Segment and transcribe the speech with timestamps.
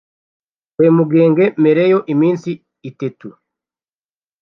[0.75, 2.49] kwe mugenge mereyo iminsi
[2.89, 3.29] itetu